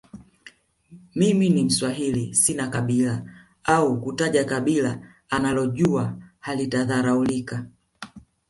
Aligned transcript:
mimi 1.15 1.49
ni 1.49 1.63
mswahili 1.63 2.35
sina 2.35 2.67
kabila 2.67 3.23
au 3.63 4.01
kutaja 4.01 4.43
kabila 4.43 4.99
analojua 5.29 6.17
halitadharaulika 6.39 7.65